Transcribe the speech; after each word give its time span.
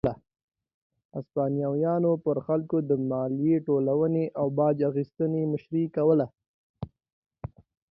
هسپانویانو 1.15 2.11
پر 2.25 2.37
خلکو 2.47 2.77
د 2.89 2.91
مالیې 3.09 3.57
ټولونې 3.67 4.25
او 4.39 4.45
باج 4.57 4.77
اخیستنې 4.89 5.41
مشري 5.51 5.83
کوله. 5.95 6.25